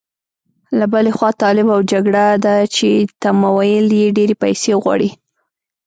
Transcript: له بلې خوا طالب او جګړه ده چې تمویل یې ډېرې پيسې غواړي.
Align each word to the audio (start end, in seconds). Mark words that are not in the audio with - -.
له 0.79 0.85
بلې 0.93 1.11
خوا 1.17 1.29
طالب 1.41 1.67
او 1.75 1.79
جګړه 1.91 2.25
ده 2.45 2.55
چې 2.75 2.89
تمویل 3.23 3.87
یې 3.99 4.07
ډېرې 4.17 4.35
پيسې 4.43 4.71
غواړي. 4.81 5.09